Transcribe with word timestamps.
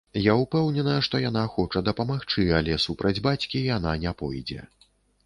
Я 0.19 0.33
ўпэўнена, 0.43 0.93
што 1.07 1.19
яна 1.23 1.43
хоча 1.57 1.83
дапамагчы, 1.89 2.45
але 2.61 2.79
супраць 2.87 3.13
бацькі 3.29 3.63
яна 3.77 3.93
не 4.07 4.15
пойдзе. 4.23 4.59